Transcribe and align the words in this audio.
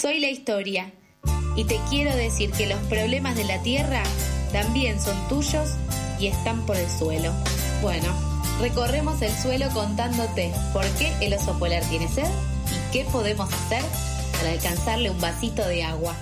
Soy 0.00 0.20
la 0.20 0.30
historia 0.30 0.92
y 1.56 1.64
te 1.64 1.80
quiero 1.90 2.14
decir 2.14 2.52
que 2.52 2.68
los 2.68 2.78
problemas 2.82 3.34
de 3.34 3.42
la 3.42 3.60
tierra 3.62 4.04
también 4.52 5.00
son 5.00 5.16
tuyos 5.26 5.70
y 6.20 6.28
están 6.28 6.64
por 6.66 6.76
el 6.76 6.88
suelo. 6.88 7.32
Bueno, 7.82 8.06
recorremos 8.60 9.20
el 9.22 9.32
suelo 9.32 9.66
contándote 9.74 10.52
por 10.72 10.84
qué 10.98 11.12
el 11.20 11.34
oso 11.34 11.58
polar 11.58 11.82
tiene 11.86 12.06
sed 12.06 12.30
y 12.70 12.92
qué 12.92 13.06
podemos 13.10 13.52
hacer 13.52 13.82
para 14.34 14.52
alcanzarle 14.52 15.10
un 15.10 15.20
vasito 15.20 15.66
de 15.66 15.82
agua. 15.82 16.14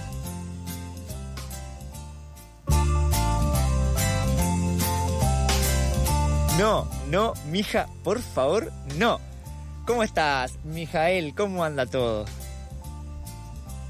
No, 6.59 6.89
no, 7.11 7.35
mija, 7.51 7.89
por 8.03 8.23
favor, 8.23 8.73
no. 8.97 9.21
¿Cómo 9.87 10.03
estás, 10.03 10.55
Mijael? 10.65 11.35
¿Cómo 11.35 11.63
anda 11.63 11.85
todo? 11.85 12.25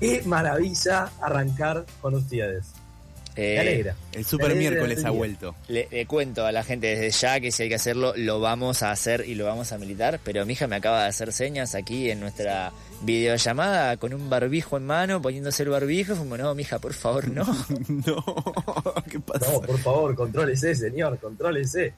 Qué 0.01 0.23
maravilla 0.25 1.11
arrancar 1.21 1.85
con 2.01 2.15
ustedes. 2.15 2.67
Eh, 3.39 3.55
Me 3.55 3.61
alegra. 3.61 3.97
El 4.13 4.25
super 4.25 4.47
alegra 4.47 4.71
miércoles 4.71 5.05
ha 5.05 5.11
vuelto. 5.11 5.55
Le, 5.69 5.89
le 5.91 6.07
cuento 6.07 6.47
a 6.47 6.53
la 6.53 6.63
gente 6.63 6.87
desde 6.87 7.11
ya 7.11 7.39
que 7.39 7.53
si 7.53 7.65
hay 7.65 7.69
que 7.69 7.75
hacerlo, 7.75 8.15
lo 8.17 8.41
vamos 8.41 8.83
a 8.83 8.91
hacer 8.91 9.25
y 9.29 9.35
lo 9.35 9.45
vamos 9.45 9.73
a 9.73 9.79
militar. 9.79 10.21
Pero 10.25 10.47
mi 10.47 10.55
hija 10.55 10.67
me 10.67 10.77
acaba 10.77 11.03
de 11.03 11.09
hacer 11.09 11.33
señas 11.35 11.75
aquí 11.75 12.11
en 12.11 12.21
nuestra 12.21 12.73
videollamada 13.03 13.99
con 13.99 14.15
un 14.15 14.31
barbijo 14.31 14.79
en 14.79 14.87
mano, 14.87 15.21
poniéndose 15.21 15.65
el 15.65 15.69
barbijo. 15.69 16.17
Como, 16.17 16.39
no, 16.39 16.55
mija, 16.55 16.79
por 16.79 16.95
favor, 16.95 17.29
no. 17.29 17.45
no, 17.89 18.25
¿qué 19.11 19.21
pasa? 19.21 19.53
No, 19.53 19.61
por 19.61 19.79
favor, 19.81 20.15
contrólese, 20.15 20.75
señor, 20.75 21.19
contrólese. 21.19 21.93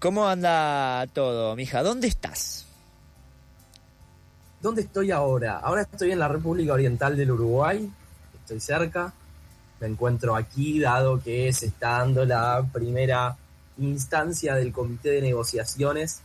¿Cómo 0.00 0.26
anda 0.26 1.06
todo, 1.12 1.54
mija? 1.54 1.82
¿Dónde 1.84 2.08
estás? 2.08 2.66
¿Dónde 4.60 4.82
estoy 4.82 5.10
ahora? 5.10 5.58
Ahora 5.58 5.82
estoy 5.82 6.12
en 6.12 6.18
la 6.18 6.28
República 6.28 6.74
Oriental 6.74 7.16
del 7.16 7.30
Uruguay. 7.30 7.90
Estoy 8.42 8.60
cerca. 8.60 9.10
Me 9.80 9.86
encuentro 9.86 10.36
aquí, 10.36 10.78
dado 10.78 11.18
que 11.22 11.50
se 11.54 11.66
está 11.66 12.00
dando 12.00 12.26
la 12.26 12.62
primera 12.70 13.38
instancia 13.78 14.54
del 14.54 14.70
Comité 14.70 15.12
de 15.12 15.22
Negociaciones, 15.22 16.20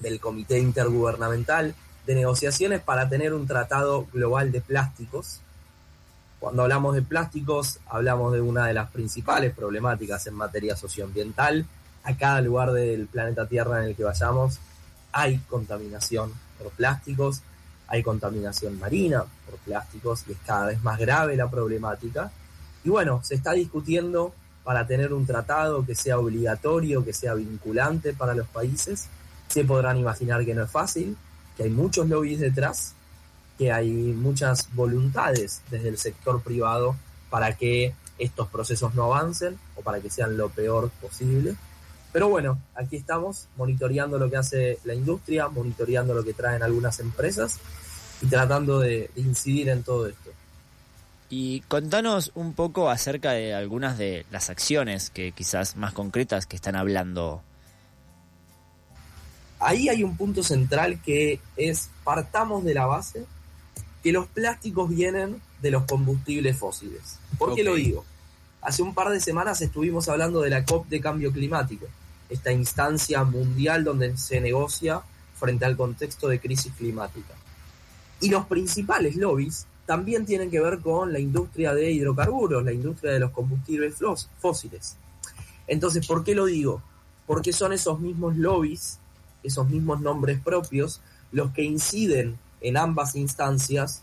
del 0.00 0.20
Comité 0.20 0.58
Intergubernamental 0.58 1.74
de 2.04 2.14
Negociaciones 2.14 2.82
para 2.82 3.08
tener 3.08 3.32
un 3.32 3.46
tratado 3.46 4.06
global 4.12 4.52
de 4.52 4.60
plásticos. 4.60 5.40
Cuando 6.40 6.64
hablamos 6.64 6.94
de 6.94 7.00
plásticos, 7.00 7.78
hablamos 7.88 8.34
de 8.34 8.42
una 8.42 8.66
de 8.66 8.74
las 8.74 8.90
principales 8.90 9.54
problemáticas 9.54 10.26
en 10.26 10.34
materia 10.34 10.76
socioambiental. 10.76 11.64
A 12.04 12.16
cada 12.18 12.42
lugar 12.42 12.72
del 12.72 13.06
planeta 13.06 13.46
Tierra 13.46 13.82
en 13.82 13.88
el 13.88 13.96
que 13.96 14.04
vayamos 14.04 14.58
hay 15.12 15.38
contaminación 15.48 16.32
por 16.58 16.72
plásticos, 16.72 17.42
hay 17.92 18.02
contaminación 18.02 18.78
marina 18.78 19.22
por 19.44 19.58
plásticos 19.58 20.24
y 20.26 20.32
es 20.32 20.38
cada 20.46 20.68
vez 20.68 20.82
más 20.82 20.98
grave 20.98 21.36
la 21.36 21.50
problemática. 21.50 22.32
Y 22.84 22.88
bueno, 22.88 23.20
se 23.22 23.34
está 23.34 23.52
discutiendo 23.52 24.32
para 24.64 24.86
tener 24.86 25.12
un 25.12 25.26
tratado 25.26 25.84
que 25.84 25.94
sea 25.94 26.18
obligatorio, 26.18 27.04
que 27.04 27.12
sea 27.12 27.34
vinculante 27.34 28.14
para 28.14 28.34
los 28.34 28.48
países. 28.48 29.08
Se 29.48 29.64
podrán 29.64 29.98
imaginar 29.98 30.42
que 30.46 30.54
no 30.54 30.64
es 30.64 30.70
fácil, 30.70 31.18
que 31.54 31.64
hay 31.64 31.68
muchos 31.68 32.08
lobbies 32.08 32.40
detrás, 32.40 32.94
que 33.58 33.70
hay 33.70 33.90
muchas 33.90 34.74
voluntades 34.74 35.60
desde 35.70 35.90
el 35.90 35.98
sector 35.98 36.40
privado 36.40 36.96
para 37.28 37.58
que 37.58 37.92
estos 38.18 38.48
procesos 38.48 38.94
no 38.94 39.14
avancen 39.14 39.58
o 39.76 39.82
para 39.82 40.00
que 40.00 40.08
sean 40.08 40.38
lo 40.38 40.48
peor 40.48 40.88
posible. 41.02 41.56
Pero 42.12 42.28
bueno, 42.28 42.60
aquí 42.74 42.96
estamos 42.96 43.48
monitoreando 43.56 44.18
lo 44.18 44.28
que 44.28 44.36
hace 44.36 44.78
la 44.84 44.94
industria, 44.94 45.48
monitoreando 45.48 46.14
lo 46.14 46.22
que 46.22 46.34
traen 46.34 46.62
algunas 46.62 47.00
empresas 47.00 47.58
y 48.20 48.26
tratando 48.26 48.80
de, 48.80 49.10
de 49.14 49.20
incidir 49.20 49.70
en 49.70 49.82
todo 49.82 50.06
esto. 50.06 50.30
Y 51.30 51.60
contanos 51.62 52.30
un 52.34 52.52
poco 52.52 52.90
acerca 52.90 53.32
de 53.32 53.54
algunas 53.54 53.96
de 53.96 54.26
las 54.30 54.50
acciones 54.50 55.08
que 55.08 55.32
quizás 55.32 55.76
más 55.76 55.94
concretas 55.94 56.44
que 56.44 56.56
están 56.56 56.76
hablando. 56.76 57.42
Ahí 59.58 59.88
hay 59.88 60.02
un 60.04 60.16
punto 60.16 60.42
central 60.42 61.00
que 61.02 61.40
es 61.56 61.88
partamos 62.04 62.64
de 62.64 62.74
la 62.74 62.84
base 62.84 63.24
que 64.02 64.12
los 64.12 64.26
plásticos 64.26 64.90
vienen 64.90 65.40
de 65.62 65.70
los 65.70 65.84
combustibles 65.84 66.56
fósiles. 66.58 67.18
¿Por 67.38 67.54
qué 67.54 67.62
lo 67.62 67.76
digo? 67.76 68.04
Hace 68.60 68.82
un 68.82 68.94
par 68.94 69.10
de 69.10 69.20
semanas 69.20 69.60
estuvimos 69.60 70.08
hablando 70.08 70.40
de 70.40 70.50
la 70.50 70.64
COP 70.64 70.88
de 70.88 71.00
cambio 71.00 71.32
climático, 71.32 71.86
esta 72.32 72.50
instancia 72.50 73.22
mundial 73.24 73.84
donde 73.84 74.16
se 74.16 74.40
negocia 74.40 75.02
frente 75.38 75.64
al 75.66 75.76
contexto 75.76 76.28
de 76.28 76.40
crisis 76.40 76.72
climática. 76.72 77.34
Y 78.20 78.30
los 78.30 78.46
principales 78.46 79.16
lobbies 79.16 79.66
también 79.84 80.24
tienen 80.24 80.50
que 80.50 80.60
ver 80.60 80.78
con 80.78 81.12
la 81.12 81.18
industria 81.18 81.74
de 81.74 81.90
hidrocarburos, 81.92 82.64
la 82.64 82.72
industria 82.72 83.12
de 83.12 83.18
los 83.18 83.32
combustibles 83.32 83.96
fósiles. 84.38 84.96
Entonces, 85.66 86.06
¿por 86.06 86.24
qué 86.24 86.34
lo 86.34 86.46
digo? 86.46 86.82
Porque 87.26 87.52
son 87.52 87.72
esos 87.72 88.00
mismos 88.00 88.36
lobbies, 88.36 88.98
esos 89.42 89.68
mismos 89.68 90.00
nombres 90.00 90.40
propios, 90.40 91.00
los 91.32 91.50
que 91.52 91.64
inciden 91.64 92.38
en 92.60 92.76
ambas 92.76 93.14
instancias 93.14 94.02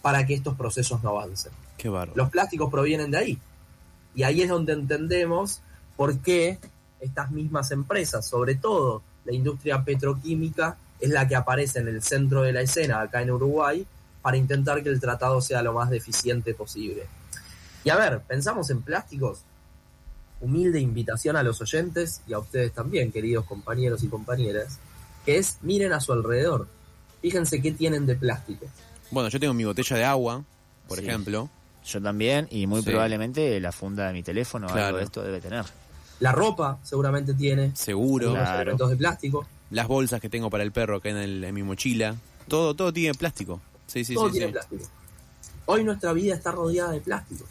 para 0.00 0.24
que 0.24 0.34
estos 0.34 0.56
procesos 0.56 1.02
no 1.02 1.10
avancen. 1.10 1.52
Qué. 1.76 1.90
Los 2.14 2.30
plásticos 2.30 2.70
provienen 2.70 3.10
de 3.10 3.18
ahí. 3.18 3.38
Y 4.14 4.22
ahí 4.22 4.42
es 4.42 4.48
donde 4.48 4.72
entendemos 4.72 5.60
por 5.96 6.18
qué 6.18 6.58
estas 7.02 7.30
mismas 7.30 7.70
empresas, 7.70 8.26
sobre 8.26 8.54
todo 8.54 9.02
la 9.24 9.32
industria 9.34 9.84
petroquímica, 9.84 10.76
es 11.00 11.10
la 11.10 11.26
que 11.28 11.36
aparece 11.36 11.80
en 11.80 11.88
el 11.88 12.02
centro 12.02 12.42
de 12.42 12.52
la 12.52 12.60
escena 12.62 13.00
acá 13.00 13.22
en 13.22 13.30
Uruguay 13.32 13.84
para 14.22 14.36
intentar 14.36 14.82
que 14.82 14.88
el 14.88 15.00
tratado 15.00 15.40
sea 15.40 15.62
lo 15.62 15.72
más 15.72 15.90
deficiente 15.90 16.54
posible. 16.54 17.04
Y 17.84 17.90
a 17.90 17.96
ver, 17.96 18.20
pensamos 18.20 18.70
en 18.70 18.82
plásticos. 18.82 19.40
Humilde 20.40 20.80
invitación 20.80 21.36
a 21.36 21.42
los 21.42 21.60
oyentes 21.60 22.20
y 22.26 22.32
a 22.32 22.38
ustedes 22.38 22.72
también, 22.72 23.12
queridos 23.12 23.44
compañeros 23.44 24.02
y 24.02 24.08
compañeras, 24.08 24.78
que 25.24 25.38
es 25.38 25.58
miren 25.62 25.92
a 25.92 26.00
su 26.00 26.12
alrededor. 26.12 26.66
Fíjense 27.20 27.60
qué 27.62 27.72
tienen 27.72 28.06
de 28.06 28.16
plástico. 28.16 28.66
Bueno, 29.10 29.28
yo 29.28 29.38
tengo 29.38 29.54
mi 29.54 29.64
botella 29.64 29.96
de 29.96 30.04
agua, 30.04 30.44
por 30.88 30.98
Sí. 30.98 31.06
ejemplo. 31.06 31.48
Yo 31.84 32.00
también, 32.00 32.46
y 32.50 32.66
muy 32.68 32.82
Sí. 32.82 32.90
probablemente 32.90 33.58
la 33.60 33.72
funda 33.72 34.06
de 34.06 34.12
mi 34.12 34.22
teléfono 34.22 34.66
o 34.66 34.70
algo 34.70 34.78
Claro. 34.80 34.96
de 34.98 35.04
esto 35.04 35.22
debe 35.22 35.40
tener. 35.40 35.64
La 36.22 36.30
ropa 36.32 36.78
seguramente 36.84 37.34
tiene 37.34 37.74
Seguro. 37.74 38.30
Claro. 38.32 38.60
elementos 38.60 38.90
de 38.90 38.96
plástico. 38.96 39.44
Las 39.70 39.88
bolsas 39.88 40.20
que 40.20 40.28
tengo 40.28 40.50
para 40.50 40.62
el 40.62 40.70
perro 40.70 40.96
acá 40.96 41.08
en, 41.08 41.16
el- 41.16 41.42
en 41.42 41.52
mi 41.54 41.62
mochila. 41.64 42.14
Todo, 42.46 42.74
todo 42.74 42.92
tiene 42.92 43.12
plástico. 43.14 43.60
Sí, 43.88 44.04
sí, 44.04 44.14
todo 44.14 44.26
sí. 44.28 44.32
tiene 44.34 44.46
sí. 44.46 44.52
plástico. 44.52 44.84
Hoy 45.66 45.82
nuestra 45.82 46.12
vida 46.12 46.34
está 46.34 46.52
rodeada 46.52 46.92
de 46.92 47.00
plásticos. 47.00 47.48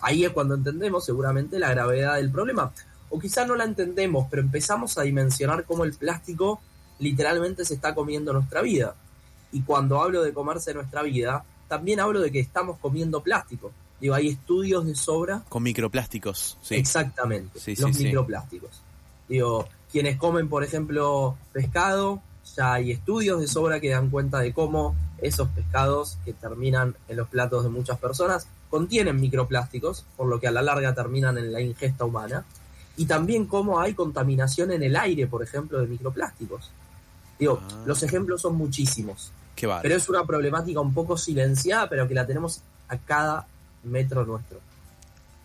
Ahí 0.00 0.24
es 0.24 0.30
cuando 0.30 0.54
entendemos 0.54 1.04
seguramente 1.04 1.58
la 1.58 1.70
gravedad 1.70 2.16
del 2.16 2.30
problema. 2.30 2.72
O 3.10 3.18
quizá 3.18 3.44
no 3.46 3.54
la 3.54 3.64
entendemos, 3.64 4.26
pero 4.30 4.40
empezamos 4.42 4.96
a 4.98 5.02
dimensionar 5.02 5.64
cómo 5.64 5.84
el 5.84 5.92
plástico 5.92 6.60
literalmente 6.98 7.64
se 7.66 7.74
está 7.74 7.94
comiendo 7.94 8.32
nuestra 8.32 8.62
vida. 8.62 8.94
Y 9.52 9.60
cuando 9.62 10.00
hablo 10.02 10.22
de 10.22 10.32
comerse 10.32 10.72
nuestra 10.74 11.02
vida, 11.02 11.44
también 11.68 12.00
hablo 12.00 12.20
de 12.20 12.30
que 12.30 12.40
estamos 12.40 12.78
comiendo 12.78 13.22
plástico. 13.22 13.72
Digo, 14.00 14.14
hay 14.14 14.28
estudios 14.28 14.84
de 14.86 14.94
sobra 14.94 15.42
Con 15.48 15.62
microplásticos. 15.62 16.58
Sí. 16.60 16.74
Exactamente, 16.74 17.58
Sí, 17.58 17.74
los 17.76 17.96
sí, 17.96 18.04
microplásticos. 18.04 18.82
Digo, 19.28 19.68
quienes 19.90 20.18
comen, 20.18 20.48
por 20.48 20.62
ejemplo, 20.64 21.36
pescado, 21.52 22.20
ya 22.56 22.74
hay 22.74 22.92
estudios 22.92 23.40
de 23.40 23.48
sobra 23.48 23.80
que 23.80 23.90
dan 23.90 24.10
cuenta 24.10 24.38
de 24.40 24.52
cómo 24.52 24.94
esos 25.18 25.48
pescados 25.48 26.18
que 26.24 26.32
terminan 26.34 26.94
en 27.08 27.16
los 27.16 27.28
platos 27.28 27.64
de 27.64 27.70
muchas 27.70 27.98
personas 27.98 28.46
contienen 28.68 29.18
microplásticos, 29.20 30.04
por 30.16 30.26
lo 30.28 30.38
que 30.38 30.46
a 30.48 30.50
la 30.50 30.60
larga 30.62 30.94
terminan 30.94 31.38
en 31.38 31.52
la 31.52 31.60
ingesta 31.60 32.04
humana. 32.04 32.44
Y 32.98 33.06
también 33.06 33.46
cómo 33.46 33.80
hay 33.80 33.94
contaminación 33.94 34.70
en 34.72 34.82
el 34.82 34.96
aire, 34.96 35.26
por 35.26 35.42
ejemplo, 35.42 35.80
de 35.80 35.86
microplásticos. 35.86 36.70
Digo, 37.38 37.60
Ah. 37.62 37.82
los 37.86 38.02
ejemplos 38.02 38.42
son 38.42 38.56
muchísimos. 38.56 39.30
Qué. 39.56 39.68
Pero 39.82 39.96
es 39.96 40.08
una 40.08 40.24
problemática 40.24 40.80
un 40.80 40.94
poco 40.94 41.16
silenciada, 41.16 41.88
pero 41.88 42.06
que 42.06 42.14
la 42.14 42.26
tenemos 42.26 42.60
a 42.88 42.98
cada 42.98 43.46
metro 43.82 44.24
nuestro. 44.24 44.60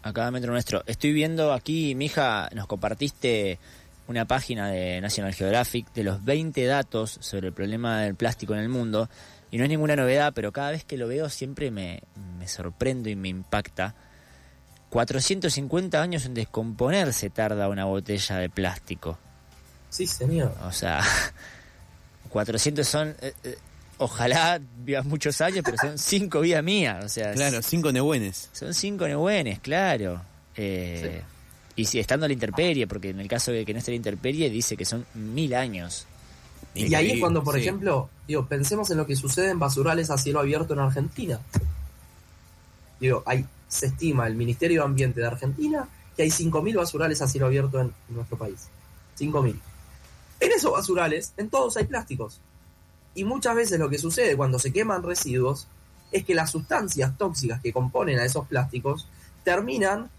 A 0.04 0.14
cada 0.14 0.30
metro 0.32 0.52
nuestro. 0.52 0.84
Estoy 0.86 1.14
viendo 1.14 1.54
aquí, 1.54 1.96
mija, 1.96 2.50
nos 2.54 2.68
compartiste 2.68 3.58
una 4.08 4.26
página 4.26 4.68
de 4.70 5.00
National 5.00 5.34
Geographic 5.34 5.94
de 5.94 6.04
los 6.04 6.24
20 6.26 6.66
datos 6.66 7.18
sobre 7.22 7.48
el 7.48 7.54
problema 7.54 8.02
del 8.02 8.16
plástico 8.16 8.54
en 8.54 8.60
el 8.60 8.70
mundo. 8.70 9.10
Y 9.50 9.58
no 9.58 9.64
es 9.64 9.70
ninguna 9.70 9.96
novedad, 9.96 10.34
pero 10.34 10.52
cada 10.52 10.72
vez 10.72 10.84
que 10.84 10.98
lo 10.98 11.08
veo 11.08 11.30
siempre 11.30 11.72
me, 11.72 12.04
me 12.38 12.48
sorprendo 12.48 13.10
y 13.10 13.16
me 13.16 13.30
impacta. 13.30 13.96
450 14.90 16.02
años 16.02 16.26
en 16.26 16.34
descomponerse 16.34 17.30
tarda 17.30 17.70
una 17.70 17.86
botella 17.86 18.38
de 18.38 18.50
plástico. 18.50 19.18
Sí, 19.90 20.06
señor. 20.06 20.54
O 20.66 20.72
sea, 20.74 21.02
400 22.30 22.88
son... 22.88 23.16
eh, 23.22 23.34
eh, 23.44 23.58
ojalá 24.02 24.60
vivas 24.84 25.06
muchos 25.06 25.40
años, 25.42 25.62
pero 25.64 25.78
son 25.78 25.98
5 25.98 26.40
vidas 26.42 26.64
mías. 26.64 27.06
O 27.06 27.10
sea, 27.10 27.34
Claro, 27.34 27.62
cinco 27.62 27.92
nebuenes. 27.92 28.50
son 28.52 28.74
cinco 28.74 29.08
nebuenes, 29.08 29.60
claro. 29.60 30.22
Eh, 30.56 31.22
Y 31.76 31.86
si 31.86 32.00
estando 32.00 32.26
a 32.26 32.28
la 32.28 32.34
intemperie, 32.34 32.86
porque 32.88 33.10
en 33.12 33.20
el 33.20 33.28
caso 33.28 33.52
de 33.52 33.64
que 33.66 33.74
no 33.74 33.80
esté 33.80 33.92
la 33.92 33.98
intemperie, 33.98 34.50
dice 34.50 34.76
que 34.76 34.84
son 34.86 35.06
mil 35.14 35.54
años. 35.56 36.06
Y 36.76 36.94
ahí 36.94 37.12
es 37.12 37.20
cuando, 37.20 37.44
por 37.44 37.56
sí. 37.56 37.62
ejemplo, 37.62 38.10
digo, 38.28 38.46
pensemos 38.46 38.90
en 38.92 38.98
lo 38.98 39.06
que 39.06 39.16
sucede 39.16 39.50
en 39.52 39.60
basurales 39.60 40.10
a 40.10 40.18
cielo 40.18 40.40
abierto 40.40 40.74
en 40.74 40.80
Argentina. 40.80 41.40
Digo, 43.00 43.24
hay, 43.26 43.46
se 43.68 43.88
estima 43.88 44.28
el 44.28 44.36
Ministerio 44.36 44.82
de 44.82 44.86
Ambiente 44.86 45.22
de 45.22 45.28
Argentina 45.28 45.88
que 46.16 46.24
hay 46.24 46.30
5.000 46.30 46.76
basurales 46.76 47.22
a 47.22 47.28
cielo 47.28 47.48
abierto 47.48 47.80
en, 47.80 47.88
en 48.10 48.16
nuestro 48.16 48.38
país. 48.38 48.68
5.000. 49.20 49.56
En 50.42 50.52
esos 50.52 50.72
basurales, 50.72 51.34
en 51.38 51.50
todos 51.50 51.78
hay 51.78 51.86
plásticos. 51.86 52.40
Y 53.16 53.24
muchas 53.26 53.56
veces 53.56 53.80
lo 53.80 53.90
que 53.90 53.98
sucede 53.98 54.38
cuando 54.38 54.58
se 54.60 54.72
queman 54.72 55.04
residuos 55.04 55.68
es 56.12 56.26
que 56.26 56.36
las 56.36 56.52
sustancias 56.52 57.18
tóxicas 57.18 57.62
que 57.62 57.74
componen 57.74 58.20
a 58.20 58.26
esos 58.26 58.48
plásticos 58.48 59.08
terminan 59.44 60.10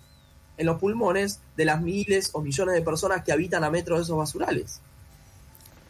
en 0.59 0.67
los 0.67 0.79
pulmones 0.79 1.41
de 1.57 1.65
las 1.65 1.81
miles 1.81 2.31
o 2.33 2.41
millones 2.43 2.75
de 2.75 2.83
personas 2.83 3.25
que 3.25 3.33
habitan 3.33 3.65
a 3.65 3.71
metros 3.71 3.99
de 3.99 4.03
esos 4.05 4.17
basurales. 4.19 4.81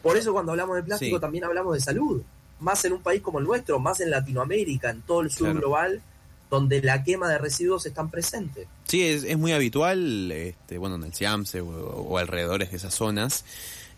Por 0.01 0.17
eso 0.17 0.33
cuando 0.33 0.51
hablamos 0.51 0.75
de 0.75 0.83
plástico 0.83 1.17
Sí. 1.17 1.21
también 1.21 1.43
hablamos 1.45 1.73
de 1.73 1.81
salud. 1.81 2.21
Más 2.59 2.83
en 2.85 2.93
un 2.93 3.01
país 3.01 3.21
como 3.21 3.39
el 3.39 3.45
nuestro, 3.45 3.79
más 3.79 3.99
en 3.99 4.09
Latinoamérica, 4.09 4.89
en 4.89 5.01
todo 5.01 5.21
el 5.21 5.31
sur 5.31 5.47
Claro. 5.47 5.59
global, 5.59 6.01
donde 6.49 6.81
la 6.81 7.03
quema 7.03 7.29
de 7.29 7.37
residuos 7.37 7.85
están 7.85 8.09
presentes. 8.09 8.67
Sí, 8.87 9.01
es, 9.03 9.23
es 9.23 9.37
muy 9.37 9.51
habitual, 9.53 10.31
este, 10.31 10.77
bueno, 10.77 10.95
en 10.95 11.03
el 11.03 11.13
Siamse 11.13 11.61
o, 11.61 11.67
o 11.67 12.17
alrededores 12.17 12.71
de 12.71 12.77
esas 12.77 12.93
zonas, 12.93 13.43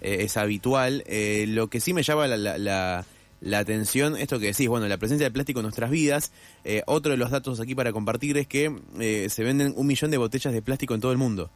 eh, 0.06 0.24
es 0.24 0.38
habitual. 0.38 1.04
Eh, 1.08 1.46
lo 1.48 1.68
que 1.70 1.80
sí 1.80 1.94
me 1.94 2.04
llama 2.04 2.28
la, 2.28 2.38
la, 2.38 2.58
la- 2.58 3.06
la 3.42 3.60
atención, 3.60 4.18
esto 4.18 4.40
que 4.40 4.48
decís, 4.48 4.68
bueno, 4.68 4.88
la 4.88 4.98
presencia 4.98 5.26
del 5.26 5.34
plástico 5.34 5.60
en 5.60 5.64
nuestras 5.66 5.92
vidas. 5.92 6.32
Eh, 6.64 6.82
otro 6.88 7.12
de 7.12 7.18
los 7.18 7.30
datos 7.30 7.60
aquí 7.60 7.76
para 7.76 7.92
compartir 7.92 8.38
es 8.38 8.48
que 8.48 8.74
eh, 9.00 9.28
se 9.30 9.44
venden 9.44 9.74
un 9.76 9.86
millón 9.86 10.10
de 10.10 10.18
botellas 10.18 10.52
de 10.54 10.62
plástico 10.64 10.96
en 10.96 11.02
todo 11.02 11.12
el 11.12 11.18
mundo, 11.20 11.52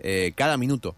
eh, 0.00 0.32
cada 0.34 0.56
minuto. 0.58 0.94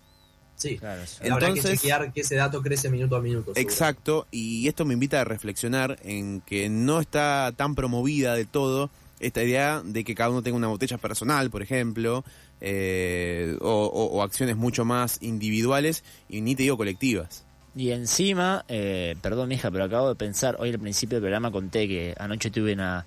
Sí. 0.56 0.78
Claro, 0.78 1.02
sí. 1.06 1.18
Habrá 1.30 1.48
que 1.52 1.58
Entonces- 1.58 1.80
chequear 1.80 2.12
que 2.12 2.22
ese 2.22 2.36
dato 2.36 2.62
crece 2.62 2.88
minuto 2.90 3.16
a 3.16 3.20
minuto. 3.20 3.54
seguro. 3.54 3.60
Exacto, 3.60 4.26
y 4.30 4.66
esto 4.66 4.84
me 4.84 4.94
invita 4.94 5.20
a 5.20 5.24
reflexionar 5.24 5.98
en 6.02 6.40
que 6.40 6.68
no 6.68 7.00
está 7.00 7.52
tan 7.56 7.74
promovida 7.74 8.34
de 8.34 8.44
todo 8.44 8.90
esta 9.20 9.42
idea 9.42 9.82
de 9.84 10.04
que 10.04 10.14
cada 10.14 10.30
uno 10.30 10.42
tenga 10.42 10.56
una 10.56 10.68
botella 10.68 10.98
personal, 10.98 11.50
por 11.50 11.62
ejemplo, 11.62 12.24
eh, 12.60 13.56
o, 13.60 13.68
o- 13.86 14.06
o 14.16 14.22
acciones 14.22 14.56
mucho 14.56 14.84
más 14.84 15.18
individuales 15.22 16.02
y 16.28 16.40
ni 16.40 16.54
te 16.56 16.64
digo 16.64 16.76
colectivas. 16.76 17.44
Y 17.76 17.90
encima, 17.90 18.64
eh, 18.68 19.16
perdón, 19.20 19.48
mija, 19.48 19.70
pero 19.70 19.84
acabo 19.84 20.08
de 20.08 20.14
pensar, 20.14 20.56
hoy 20.60 20.70
al 20.70 20.78
principio 20.78 21.16
del 21.16 21.22
programa 21.22 21.50
conté 21.50 21.88
que 21.88 22.14
anoche 22.18 22.50
tuve 22.50 22.72
una 22.72 23.04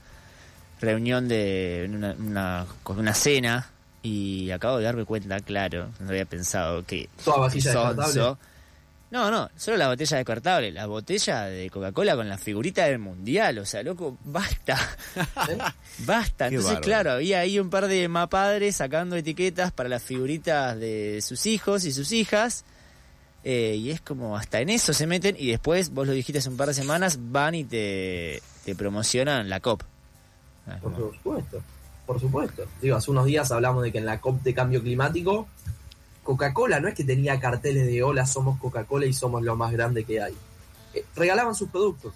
reunión 0.81 1.27
de 1.27 1.89
una, 1.92 2.15
una, 2.19 2.65
con 2.83 3.00
una 3.00 3.13
cena 3.13 3.69
y 4.04 4.51
acabo 4.51 4.77
de 4.77 4.83
darme 4.83 5.06
cuenta, 5.06 5.39
claro, 5.39 5.89
no 6.00 6.09
había 6.09 6.25
pensado 6.25 6.86
que 6.86 7.09
Toda 7.24 7.38
vajilla 7.39 7.71
sonso. 7.74 8.38
No, 9.09 9.31
no, 9.31 9.50
solo 9.56 9.77
la 9.77 9.88
botella 9.88 10.18
descartable, 10.18 10.71
la 10.71 10.86
botella 10.86 11.45
de 11.45 11.69
Coca-Cola 11.69 12.15
con 12.18 12.27
la 12.27 12.38
figurita 12.38 12.86
del 12.86 13.00
mundial, 13.00 13.57
o 13.59 13.65
sea, 13.65 13.81
loco, 13.81 14.18
basta, 14.25 14.77
¿eh? 15.48 15.57
basta. 16.00 16.50
Qué 16.50 16.56
Entonces, 16.56 16.65
bárbaro. 16.75 16.81
claro, 16.81 17.12
había 17.12 17.39
ahí 17.39 17.57
un 17.57 17.69
par 17.69 17.88
de 17.88 18.06
mapadres 18.09 18.75
sacando 18.75 19.15
etiquetas 19.15 19.71
para 19.71 19.88
las 19.88 20.04
figuritas 20.04 20.77
de 20.77 21.21
sus 21.21 21.45
hijos 21.45 21.86
y 21.86 21.94
sus 21.94 22.12
hijas. 22.12 22.65
eh, 23.45 23.75
y 23.77 23.92
es 23.92 24.01
como 24.01 24.36
hasta 24.36 24.59
en 24.59 24.69
eso 24.69 24.92
se 24.92 25.07
meten 25.07 25.38
y 25.39 25.48
después, 25.51 25.92
vos 25.92 26.06
lo 26.06 26.12
dijiste 26.12 26.39
hace 26.39 26.50
un 26.50 26.57
par 26.57 26.68
de 26.68 26.74
semanas, 26.74 27.18
van 27.31 27.56
y 27.56 27.63
te, 27.63 28.42
te 28.65 28.75
promocionan 28.75 29.48
la 29.50 29.62
COP. 29.62 29.83
Ah, 30.68 30.80
Por 30.81 30.94
supuesto, 30.98 31.62
por 32.06 32.19
supuesto. 32.19 32.65
Digo, 32.81 32.98
hace 32.98 33.09
unos 33.09 33.25
días 33.25 33.50
hablamos 33.54 33.83
de 33.83 33.92
que 33.94 34.00
en 34.00 34.06
la 34.06 34.19
COP 34.19 34.44
de 34.44 34.54
cambio 34.54 34.81
climático, 34.81 35.48
Coca-Cola 36.27 36.81
no 36.81 36.89
es 36.89 36.94
que 36.94 37.06
tenía 37.06 37.39
carteles 37.39 37.88
de 37.88 38.03
hola, 38.03 38.25
somos 38.25 38.59
Coca-Cola 38.59 39.06
y 39.06 39.13
somos 39.13 39.44
lo 39.44 39.56
más 39.56 39.71
grande 39.71 40.03
que 40.03 40.21
hay. 40.21 40.33
Eh, 40.94 41.06
regalaban 41.15 41.56
sus 41.56 41.69
productos. 41.69 42.15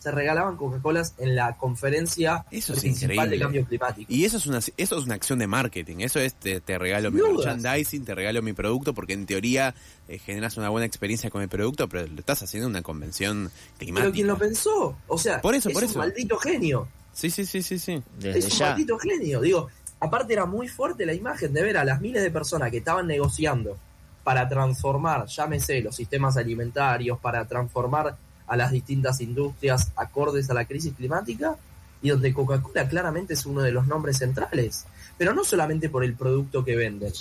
Se 0.00 0.10
regalaban 0.10 0.56
Coca-Colas 0.56 1.14
en 1.18 1.36
la 1.36 1.56
conferencia 1.56 2.44
Eso 2.50 2.72
es 2.72 2.80
principal 2.80 3.30
de 3.30 3.38
cambio 3.38 3.64
climático. 3.64 4.12
Y 4.12 4.24
eso 4.24 4.38
es 4.38 4.46
una 4.46 4.58
eso 4.58 4.98
es 4.98 5.04
una 5.04 5.14
acción 5.14 5.38
de 5.38 5.46
marketing, 5.46 5.98
eso 6.00 6.18
es 6.18 6.34
te, 6.34 6.60
te 6.60 6.78
regalo 6.78 7.12
mi 7.12 7.20
dudas. 7.20 7.46
merchandising, 7.56 8.04
te 8.04 8.14
regalo 8.16 8.42
mi 8.42 8.52
producto, 8.54 8.92
porque 8.92 9.12
en 9.12 9.24
teoría 9.24 9.72
eh, 10.08 10.18
generas 10.18 10.56
una 10.56 10.68
buena 10.68 10.84
experiencia 10.84 11.30
con 11.30 11.40
el 11.42 11.48
producto, 11.48 11.88
pero 11.88 12.08
lo 12.08 12.18
estás 12.18 12.42
haciendo 12.42 12.66
en 12.66 12.72
una 12.72 12.82
convención 12.82 13.52
climática. 13.78 14.02
Pero 14.06 14.12
quien 14.14 14.26
lo 14.26 14.36
pensó, 14.36 14.96
o 15.06 15.16
sea, 15.16 15.40
Por 15.40 15.54
eso, 15.54 15.68
es 15.68 15.74
por 15.74 15.84
un 15.84 15.90
eso. 15.90 15.98
maldito 16.00 16.36
genio. 16.38 16.88
Sí, 17.12 17.30
sí, 17.30 17.46
sí, 17.46 17.62
sí, 17.62 17.78
sí. 17.78 18.02
Desde 18.18 18.40
es 18.40 18.44
un 18.46 18.50
ya. 18.58 18.66
maldito 18.70 18.98
genio. 18.98 19.40
Digo, 19.40 19.68
aparte 20.04 20.32
era 20.32 20.46
muy 20.46 20.68
fuerte 20.68 21.06
la 21.06 21.14
imagen 21.14 21.52
de 21.52 21.62
ver 21.62 21.76
a 21.76 21.84
las 21.84 22.00
miles 22.00 22.22
de 22.22 22.30
personas 22.30 22.70
que 22.70 22.78
estaban 22.78 23.06
negociando 23.06 23.76
para 24.22 24.48
transformar, 24.48 25.26
llámese, 25.26 25.82
los 25.82 25.96
sistemas 25.96 26.36
alimentarios, 26.36 27.18
para 27.18 27.44
transformar 27.46 28.16
a 28.46 28.56
las 28.56 28.72
distintas 28.72 29.20
industrias 29.20 29.92
acordes 29.96 30.48
a 30.50 30.54
la 30.54 30.64
crisis 30.64 30.94
climática, 30.94 31.56
y 32.02 32.10
donde 32.10 32.34
Coca-Cola 32.34 32.86
claramente 32.86 33.32
es 33.32 33.46
uno 33.46 33.62
de 33.62 33.72
los 33.72 33.86
nombres 33.86 34.18
centrales. 34.18 34.84
Pero 35.16 35.32
no 35.32 35.42
solamente 35.42 35.88
por 35.88 36.04
el 36.04 36.14
producto 36.14 36.62
que 36.62 36.76
venden, 36.76 37.12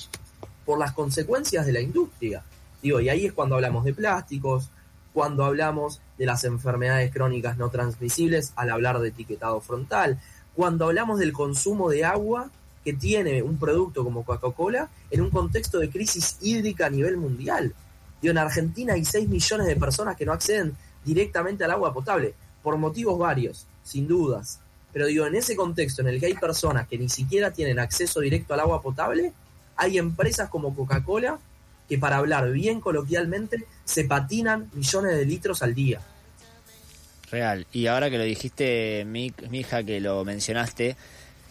por 0.66 0.78
las 0.78 0.92
consecuencias 0.92 1.66
de 1.66 1.72
la 1.72 1.80
industria. 1.80 2.44
Digo, 2.82 3.00
y 3.00 3.08
ahí 3.08 3.26
es 3.26 3.32
cuando 3.32 3.56
hablamos 3.56 3.86
de 3.86 3.94
plásticos, 3.94 4.70
cuando 5.14 5.46
hablamos 5.46 6.02
de 6.18 6.26
las 6.26 6.44
enfermedades 6.44 7.14
crónicas 7.14 7.58
no 7.58 7.70
transmisibles 7.70 8.52
al 8.58 8.72
hablar 8.72 9.00
de 9.00 9.10
etiquetado 9.10 9.62
frontal, 9.62 10.20
cuando 10.54 10.86
hablamos 10.86 11.18
del 11.18 11.32
consumo 11.32 11.90
de 11.90 12.04
agua 12.04 12.50
que 12.84 12.94
tiene 12.94 13.42
un 13.42 13.58
producto 13.58 14.04
como 14.04 14.24
Coca-Cola 14.24 14.90
en 15.10 15.22
un 15.22 15.30
contexto 15.30 15.80
de 15.80 15.90
crisis 15.90 16.38
hídrica 16.42 16.88
a 16.88 16.90
nivel 16.90 17.18
mundial. 17.18 17.74
Digo, 18.22 18.32
en 18.32 18.38
Argentina 18.38 18.94
hay 18.94 19.06
6 19.06 19.30
millones 19.30 19.68
de 19.68 19.76
personas 19.76 20.16
que 20.16 20.26
no 20.26 20.34
acceden 20.34 20.76
directamente 21.04 21.64
al 21.64 21.72
agua 21.72 21.94
potable, 21.94 22.34
por 22.62 22.78
motivos 22.78 23.20
varios, 23.20 23.68
sin 23.84 24.08
dudas. 24.08 24.60
Pero 24.92 25.08
digo, 25.08 25.26
en 25.26 25.36
ese 25.36 25.56
contexto 25.56 26.02
en 26.02 26.08
el 26.08 26.20
que 26.20 26.28
hay 26.28 26.36
personas 26.36 26.88
que 26.88 26.98
ni 26.98 27.10
siquiera 27.10 27.52
tienen 27.52 27.80
acceso 27.80 28.20
directo 28.20 28.54
al 28.54 28.62
agua 28.62 28.82
potable, 28.82 29.34
hay 29.76 29.98
empresas 29.98 30.50
como 30.50 30.76
Coca-Cola 30.76 31.40
que 31.90 31.98
para 31.98 32.18
hablar 32.18 32.52
bien 32.52 32.80
coloquialmente 32.80 33.66
se 33.84 34.06
patinan 34.06 34.70
millones 34.74 35.18
de 35.18 35.26
litros 35.26 35.62
al 35.62 35.74
día. 35.74 36.00
Real. 37.30 37.66
Y 37.74 37.88
ahora 37.88 38.10
que 38.10 38.18
lo 38.18 38.24
dijiste, 38.24 39.04
mi, 39.06 39.34
mi 39.50 39.62
hija, 39.62 39.84
que 39.84 40.00
lo 40.00 40.24
mencionaste, 40.24 40.96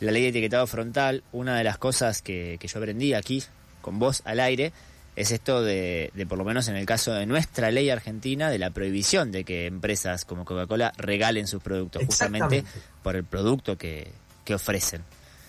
la 0.02 0.12
ley 0.12 0.22
de 0.22 0.28
etiquetado 0.28 0.66
frontal, 0.66 1.22
una 1.32 1.56
de 1.56 1.64
las 1.64 1.78
cosas 1.78 2.22
que, 2.22 2.56
que 2.60 2.69
yo 2.69 2.78
aprendí 2.78 3.14
aquí, 3.14 3.43
con 3.81 3.99
vos 3.99 4.22
al 4.25 4.40
aire, 4.40 4.72
es 5.14 5.31
esto 5.31 5.62
de, 5.62 6.10
de, 6.14 6.26
por 6.26 6.38
lo 6.38 6.44
menos 6.44 6.69
en 6.69 6.76
el 6.76 6.87
caso 6.87 7.12
de 7.12 7.26
nuestra 7.26 7.70
ley 7.70 7.90
argentina, 7.90 8.50
de 8.50 8.58
la 8.58 8.70
prohibición 8.70 9.31
de 9.31 9.44
que 9.44 9.66
empresas 9.66 10.25
como 10.25 10.44
Coca-Cola 10.44 10.93
regalen 10.96 11.46
sus 11.46 11.62
productos, 11.62 12.04
justamente 12.04 12.64
por 13.02 13.16
el 13.16 13.25
producto 13.25 13.76
que, 13.76 14.11
que 14.44 14.54
ofrecen. 14.54 15.02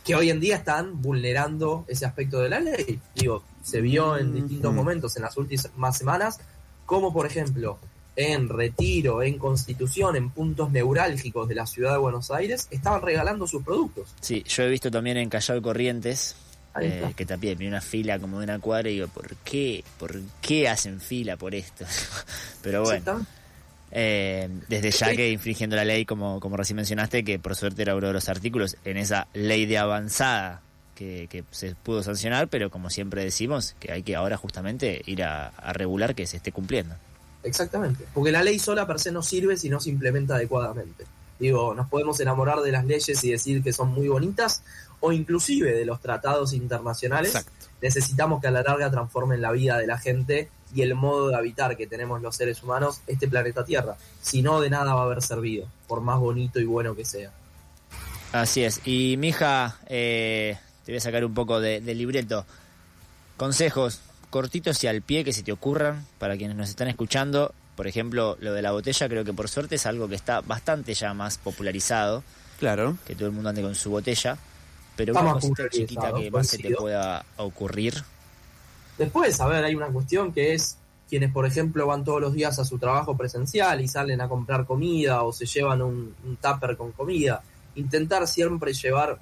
que 0.03 0.15
hoy 0.15 0.29
en 0.29 0.39
día 0.39 0.57
están 0.57 1.01
vulnerando 1.01 1.85
ese 1.87 2.05
aspecto 2.05 2.39
de 2.39 2.49
la 2.49 2.59
ley. 2.59 2.99
Digo, 3.15 3.43
se 3.63 3.79
vio 3.81 4.17
en 4.17 4.33
distintos 4.33 4.69
Ujú. 4.69 4.75
momentos 4.75 5.15
en 5.15 5.23
las 5.23 5.37
últimas 5.37 5.97
semanas, 5.97 6.39
como 6.85 7.13
por 7.13 7.25
ejemplo 7.25 7.79
en 8.15 8.49
Retiro, 8.49 9.23
en 9.23 9.37
Constitución, 9.37 10.15
en 10.15 10.29
puntos 10.29 10.71
neurálgicos 10.71 11.47
de 11.47 11.55
la 11.55 11.65
ciudad 11.65 11.93
de 11.93 11.97
Buenos 11.97 12.31
Aires, 12.31 12.67
estaban 12.71 13.01
regalando 13.01 13.47
sus 13.47 13.63
productos. 13.63 14.13
Sí, 14.21 14.43
yo 14.47 14.63
he 14.63 14.69
visto 14.69 14.91
también 14.91 15.17
en 15.17 15.29
Callao 15.29 15.57
y 15.57 15.61
Corrientes, 15.61 16.35
eh, 16.79 17.13
que 17.15 17.25
también 17.25 17.57
vi 17.57 17.67
una 17.67 17.81
fila 17.81 18.19
como 18.19 18.39
de 18.39 18.45
una 18.45 18.59
cuadra 18.59 18.89
y 18.89 18.95
digo, 18.95 19.07
¿por 19.07 19.35
qué? 19.37 19.83
¿Por 19.97 20.19
qué 20.41 20.67
hacen 20.67 20.99
fila 20.99 21.37
por 21.37 21.55
esto? 21.55 21.85
Pero 22.61 22.83
bueno. 22.83 23.25
Eh, 23.95 24.49
desde 24.69 24.89
ya 24.89 25.15
que 25.15 25.29
infringiendo 25.29 25.75
la 25.75 25.85
ley, 25.85 26.03
como, 26.03 26.39
como 26.39 26.57
recién 26.57 26.77
mencionaste, 26.77 27.23
que 27.23 27.37
por 27.37 27.55
suerte 27.55 27.83
era 27.83 27.95
uno 27.95 28.07
de 28.07 28.13
los 28.13 28.27
artículos 28.27 28.75
en 28.85 28.97
esa 28.97 29.27
ley 29.33 29.67
de 29.67 29.77
avanzada 29.77 30.63
que, 30.95 31.27
que 31.29 31.43
se 31.51 31.75
pudo 31.75 32.01
sancionar, 32.01 32.47
pero 32.47 32.71
como 32.71 32.89
siempre 32.89 33.23
decimos, 33.23 33.75
que 33.79 33.91
hay 33.91 34.01
que 34.01 34.15
ahora 34.15 34.35
justamente 34.35 35.03
ir 35.05 35.21
a, 35.21 35.49
a 35.49 35.73
regular 35.73 36.15
que 36.15 36.25
se 36.25 36.37
esté 36.37 36.51
cumpliendo. 36.51 36.95
Exactamente. 37.43 38.05
Porque 38.13 38.31
la 38.31 38.43
ley 38.43 38.59
sola 38.59 38.87
per 38.87 38.99
se 38.99 39.11
no 39.11 39.21
sirve 39.21 39.57
si 39.57 39.69
no 39.69 39.79
se 39.79 39.89
implementa 39.89 40.35
adecuadamente. 40.35 41.05
Digo, 41.39 41.73
nos 41.73 41.87
podemos 41.89 42.19
enamorar 42.19 42.59
de 42.61 42.71
las 42.71 42.85
leyes 42.85 43.21
y 43.23 43.31
decir 43.31 43.63
que 43.63 43.73
son 43.73 43.89
muy 43.89 44.07
bonitas, 44.07 44.63
o 45.01 45.11
inclusive 45.11 45.73
de 45.73 45.85
los 45.85 45.99
tratados 45.99 46.53
internacionales. 46.53 47.35
Exacto. 47.35 47.51
necesitamos 47.81 48.39
que 48.39 48.47
a 48.47 48.51
la 48.51 48.61
larga 48.61 48.89
transformen 48.89 49.41
la 49.41 49.51
vida 49.51 49.77
de 49.77 49.85
la 49.85 49.97
gente 49.97 50.49
y 50.73 50.81
el 50.81 50.95
modo 50.95 51.27
de 51.27 51.35
habitar 51.35 51.75
que 51.75 51.85
tenemos 51.85 52.21
los 52.21 52.37
seres 52.37 52.63
humanos 52.63 53.01
este 53.07 53.27
planeta 53.27 53.65
Tierra. 53.65 53.97
Si 54.21 54.41
no, 54.41 54.61
de 54.61 54.69
nada 54.69 54.93
va 54.93 55.01
a 55.01 55.03
haber 55.03 55.21
servido, 55.21 55.67
por 55.87 55.99
más 55.99 56.19
bonito 56.19 56.61
y 56.61 56.65
bueno 56.65 56.95
que 56.95 57.03
sea. 57.03 57.31
Así 58.31 58.63
es. 58.63 58.79
Y 58.85 59.17
mija, 59.17 59.77
eh, 59.87 60.57
te 60.85 60.93
voy 60.93 60.97
a 60.97 61.01
sacar 61.01 61.25
un 61.25 61.33
poco 61.33 61.59
de, 61.59 61.81
de 61.81 61.93
libreto. 61.93 62.45
Consejos 63.35 63.99
cortitos 64.33 64.83
y 64.83 64.87
al 64.87 65.03
pie 65.03 65.23
que 65.23 65.31
se 65.31 65.43
te 65.43 65.51
ocurran 65.51 66.07
para 66.17 66.35
quienes 66.35 66.57
nos 66.57 66.67
están 66.67 66.87
escuchando. 66.87 67.53
Por 67.75 67.85
ejemplo, 67.85 68.35
lo 68.39 68.51
de 68.51 68.63
la 68.63 68.71
botella 68.71 69.07
creo 69.07 69.23
que 69.23 69.31
por 69.31 69.47
suerte 69.47 69.75
es 69.75 69.85
algo 69.85 70.07
que 70.09 70.15
está 70.15 70.41
bastante 70.41 70.95
ya 70.95 71.13
más 71.13 71.37
popularizado. 71.37 72.23
Claro. 72.57 72.97
que 73.05 73.13
todo 73.13 73.27
el 73.27 73.33
mundo 73.33 73.49
ande 73.49 73.61
con 73.61 73.75
su 73.75 73.91
botella, 73.91 74.37
pero 74.95 75.11
Está 75.11 75.21
una 75.21 75.33
más 75.33 75.41
cosita 75.43 75.69
chiquita 75.69 76.13
que 76.13 76.31
más 76.31 76.47
se 76.47 76.57
te 76.57 76.73
pueda 76.73 77.23
ocurrir. 77.37 77.93
Después, 78.97 79.39
a 79.39 79.45
ver, 79.47 79.65
hay 79.65 79.75
una 79.75 79.87
cuestión 79.87 80.33
que 80.33 80.53
es 80.53 80.77
quienes, 81.09 81.31
por 81.31 81.45
ejemplo, 81.45 81.85
van 81.85 82.03
todos 82.03 82.19
los 82.19 82.33
días 82.33 82.57
a 82.57 82.65
su 82.65 82.79
trabajo 82.79 83.15
presencial 83.15 83.81
y 83.81 83.87
salen 83.87 84.19
a 84.21 84.27
comprar 84.27 84.65
comida 84.65 85.21
o 85.21 85.31
se 85.31 85.45
llevan 85.45 85.83
un, 85.83 86.15
un 86.25 86.37
tupper 86.37 86.75
con 86.75 86.91
comida. 86.91 87.43
Intentar 87.75 88.27
siempre 88.27 88.73
llevar 88.73 89.19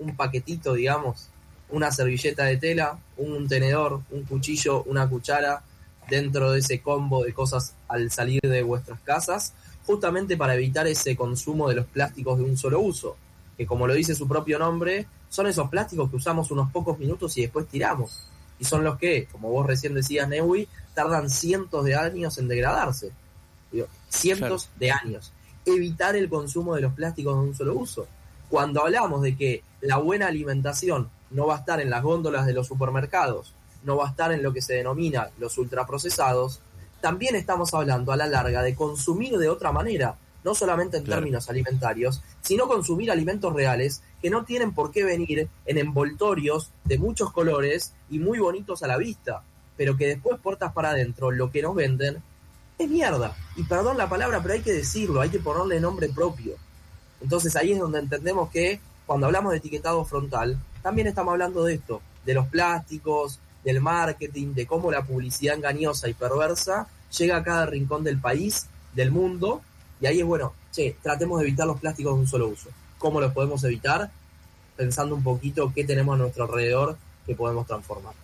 un 0.00 0.16
paquetito, 0.16 0.72
digamos, 0.72 1.28
una 1.72 1.90
servilleta 1.90 2.44
de 2.44 2.58
tela, 2.58 2.98
un 3.16 3.48
tenedor, 3.48 4.00
un 4.10 4.22
cuchillo, 4.24 4.84
una 4.84 5.08
cuchara 5.08 5.62
dentro 6.08 6.52
de 6.52 6.60
ese 6.60 6.80
combo 6.80 7.24
de 7.24 7.32
cosas 7.32 7.74
al 7.88 8.10
salir 8.10 8.40
de 8.42 8.62
vuestras 8.62 9.00
casas, 9.00 9.54
justamente 9.86 10.36
para 10.36 10.54
evitar 10.54 10.86
ese 10.86 11.16
consumo 11.16 11.68
de 11.68 11.76
los 11.76 11.86
plásticos 11.86 12.38
de 12.38 12.44
un 12.44 12.56
solo 12.56 12.80
uso, 12.80 13.16
que 13.56 13.66
como 13.66 13.86
lo 13.86 13.94
dice 13.94 14.14
su 14.14 14.28
propio 14.28 14.58
nombre, 14.58 15.06
son 15.28 15.46
esos 15.46 15.68
plásticos 15.70 16.10
que 16.10 16.16
usamos 16.16 16.50
unos 16.50 16.70
pocos 16.70 16.98
minutos 16.98 17.36
y 17.38 17.42
después 17.42 17.66
tiramos. 17.66 18.28
Y 18.58 18.64
son 18.64 18.84
los 18.84 18.98
que, 18.98 19.26
como 19.32 19.48
vos 19.48 19.66
recién 19.66 19.94
decías, 19.94 20.28
Newi, 20.28 20.68
tardan 20.94 21.30
cientos 21.30 21.84
de 21.84 21.96
años 21.96 22.36
en 22.38 22.48
degradarse. 22.48 23.10
Digo, 23.72 23.86
cientos 24.08 24.68
de 24.78 24.92
años. 24.92 25.32
Evitar 25.64 26.16
el 26.16 26.28
consumo 26.28 26.74
de 26.74 26.82
los 26.82 26.92
plásticos 26.92 27.34
de 27.34 27.48
un 27.48 27.54
solo 27.54 27.74
uso. 27.74 28.06
Cuando 28.50 28.82
hablamos 28.82 29.22
de 29.22 29.36
que 29.36 29.62
la 29.80 29.96
buena 29.96 30.26
alimentación 30.26 31.08
no 31.32 31.46
va 31.46 31.56
a 31.56 31.58
estar 31.58 31.80
en 31.80 31.90
las 31.90 32.02
góndolas 32.02 32.46
de 32.46 32.52
los 32.52 32.66
supermercados, 32.66 33.54
no 33.84 33.96
va 33.96 34.06
a 34.06 34.10
estar 34.10 34.32
en 34.32 34.42
lo 34.42 34.52
que 34.52 34.62
se 34.62 34.74
denomina 34.74 35.30
los 35.38 35.58
ultraprocesados, 35.58 36.60
también 37.00 37.34
estamos 37.34 37.74
hablando 37.74 38.12
a 38.12 38.16
la 38.16 38.26
larga 38.26 38.62
de 38.62 38.74
consumir 38.76 39.36
de 39.38 39.48
otra 39.48 39.72
manera, 39.72 40.16
no 40.44 40.54
solamente 40.54 40.96
en 40.96 41.04
Claro. 41.04 41.20
términos 41.20 41.48
alimentarios, 41.50 42.22
sino 42.40 42.68
consumir 42.68 43.10
alimentos 43.10 43.52
reales 43.52 44.02
que 44.20 44.30
no 44.30 44.44
tienen 44.44 44.72
por 44.72 44.90
qué 44.92 45.04
venir 45.04 45.48
en 45.66 45.78
envoltorios 45.78 46.70
de 46.84 46.98
muchos 46.98 47.32
colores 47.32 47.92
y 48.10 48.18
muy 48.18 48.38
bonitos 48.38 48.82
a 48.82 48.86
la 48.86 48.96
vista, 48.98 49.42
pero 49.76 49.96
que 49.96 50.06
después 50.06 50.38
puertas 50.40 50.72
para 50.72 50.90
adentro 50.90 51.30
lo 51.30 51.50
que 51.50 51.62
nos 51.62 51.74
venden 51.74 52.22
es 52.78 52.88
mierda. 52.88 53.36
Y 53.56 53.64
perdón 53.64 53.98
la 53.98 54.08
palabra, 54.08 54.40
pero 54.42 54.54
hay 54.54 54.60
que 54.62 54.72
decirlo, 54.72 55.20
hay 55.20 55.30
que 55.30 55.38
ponerle 55.40 55.80
nombre 55.80 56.08
propio. 56.08 56.54
Entonces 57.20 57.54
ahí 57.56 57.72
es 57.72 57.78
donde 57.78 58.00
entendemos 58.00 58.50
que 58.50 58.80
cuando 59.06 59.26
hablamos 59.26 59.52
de 59.52 59.58
etiquetado 59.58 60.04
frontal, 60.04 60.58
también 60.82 61.06
estamos 61.06 61.32
hablando 61.32 61.64
de 61.64 61.74
esto, 61.74 62.00
de 62.24 62.34
los 62.34 62.46
plásticos, 62.46 63.38
del 63.64 63.80
marketing, 63.80 64.54
de 64.54 64.66
cómo 64.66 64.90
la 64.90 65.02
publicidad 65.02 65.56
engañosa 65.56 66.08
y 66.08 66.14
perversa 66.14 66.86
llega 67.16 67.36
a 67.36 67.42
cada 67.42 67.66
rincón 67.66 68.04
del 68.04 68.18
país, 68.18 68.66
del 68.94 69.10
mundo, 69.10 69.62
y 70.00 70.06
ahí 70.06 70.20
es 70.20 70.26
bueno, 70.26 70.52
che, 70.72 70.96
tratemos 71.02 71.40
de 71.40 71.46
evitar 71.46 71.66
los 71.66 71.80
plásticos 71.80 72.14
de 72.14 72.20
un 72.20 72.26
solo 72.26 72.48
uso. 72.48 72.70
¿Cómo 72.98 73.20
los 73.20 73.32
podemos 73.32 73.62
evitar? 73.64 74.10
Pensando 74.76 75.14
un 75.14 75.22
poquito 75.22 75.72
qué 75.74 75.84
tenemos 75.84 76.14
a 76.14 76.18
nuestro 76.18 76.44
alrededor 76.44 76.96
que 77.26 77.34
podemos 77.34 77.66
transformar. 77.66 78.14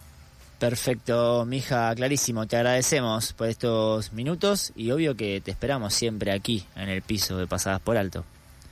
Perfecto, 0.58 1.44
mija, 1.44 1.94
clarísimo. 1.94 2.47
Te 2.49 2.56
agradecemos 2.56 3.32
por 3.32 3.49
estos 3.49 4.12
minutos 4.12 4.73
y 4.75 4.90
obvio 4.90 5.14
que 5.14 5.40
te 5.40 5.52
esperamos 5.52 5.94
siempre 5.94 6.32
aquí 6.32 6.66
en 6.75 6.88
el 6.88 7.02
piso 7.02 7.37
de 7.37 7.47
Pasadas 7.47 7.80
por 7.80 7.97
Alto. 7.97 8.25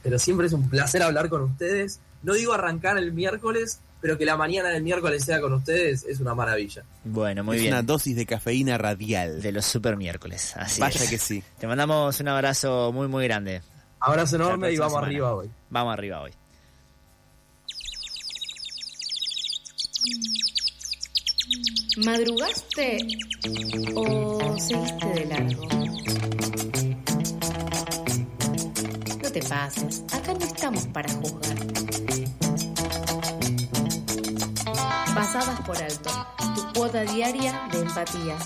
Pero 0.07 0.21
siempre 0.21 0.47
es 0.47 0.53
un 0.53 0.71
placer 0.71 1.03
hablar 1.03 1.29
con 1.29 1.43
ustedes. 1.43 1.99
No 2.23 2.35
digo 2.35 2.53
arrancar 2.53 2.97
el 2.97 3.13
miércoles, 3.13 3.81
pero 4.01 4.17
que 4.17 4.25
la 4.25 4.37
mañana 4.37 4.69
del 4.69 4.85
miércoles 4.85 5.25
sea 5.25 5.41
con 5.41 5.53
ustedes 5.53 6.05
es 6.05 6.21
una 6.21 6.33
maravilla. 6.33 6.85
Bueno, 7.03 7.43
muy 7.43 7.57
es 7.57 7.63
bien. 7.63 7.75
una 7.75 7.83
dosis 7.83 8.15
de 8.15 8.25
cafeína 8.25 8.79
radial. 8.79 9.43
De 9.43 9.51
los 9.51 9.67
super 9.67 9.97
miércoles. 9.97 10.55
Así 10.57 10.81
Vaya 10.81 11.03
es. 11.03 11.11
que 11.11 11.19
sí. 11.19 11.43
Te 11.59 11.67
mandamos 11.67 12.21
un 12.21 12.29
abrazo 12.29 12.93
muy, 12.93 13.09
muy 13.09 13.25
grande. 13.25 13.63
Abrazo 13.99 14.37
enorme 14.37 14.71
y 14.71 14.77
vamos 14.77 14.93
semana. 14.93 15.07
arriba 15.09 15.35
hoy. 15.35 15.51
Vamos 15.71 15.93
arriba 15.93 16.21
hoy. 16.23 16.31
¿Madrugaste 22.05 22.99
o 23.95 24.57
seguiste 24.59 25.07
de 25.15 25.25
largo? 25.27 25.86
Acá 29.47 30.35
no 30.35 30.45
estamos 30.45 30.87
para 30.89 31.09
juzgar. 31.09 31.57
Pasadas 35.15 35.61
por 35.61 35.81
alto, 35.81 36.11
tu 36.57 36.73
cuota 36.73 37.03
diaria 37.03 37.53
de 37.71 37.79
empatía. 37.79 38.37